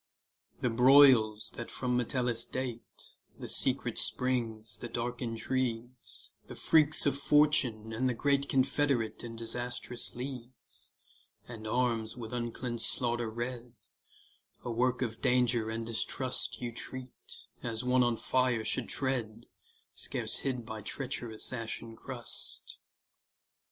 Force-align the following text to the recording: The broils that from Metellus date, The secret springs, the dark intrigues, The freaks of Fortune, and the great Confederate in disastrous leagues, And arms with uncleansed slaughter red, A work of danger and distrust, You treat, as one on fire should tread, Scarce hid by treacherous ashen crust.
The 0.61 0.71
broils 0.71 1.51
that 1.53 1.69
from 1.69 1.95
Metellus 1.95 2.47
date, 2.47 3.03
The 3.37 3.47
secret 3.47 3.99
springs, 3.99 4.77
the 4.77 4.87
dark 4.89 5.21
intrigues, 5.21 6.31
The 6.47 6.55
freaks 6.55 7.05
of 7.05 7.15
Fortune, 7.19 7.93
and 7.93 8.09
the 8.09 8.15
great 8.15 8.49
Confederate 8.49 9.23
in 9.23 9.35
disastrous 9.35 10.15
leagues, 10.15 10.91
And 11.47 11.67
arms 11.67 12.17
with 12.17 12.33
uncleansed 12.33 12.83
slaughter 12.83 13.29
red, 13.29 13.73
A 14.63 14.71
work 14.71 15.03
of 15.03 15.21
danger 15.21 15.69
and 15.69 15.85
distrust, 15.85 16.59
You 16.59 16.71
treat, 16.71 17.13
as 17.61 17.83
one 17.83 18.01
on 18.01 18.17
fire 18.17 18.63
should 18.65 18.89
tread, 18.89 19.45
Scarce 19.93 20.39
hid 20.39 20.65
by 20.65 20.81
treacherous 20.81 21.53
ashen 21.53 21.95
crust. 21.95 22.77